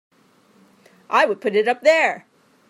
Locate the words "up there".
1.67-2.25